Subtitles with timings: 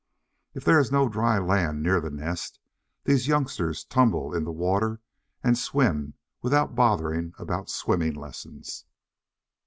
[0.55, 2.59] If there is no dry land near the nest,
[3.03, 4.99] these youngsters tumble in the water
[5.43, 8.85] and swim without bothering about swimming lessons.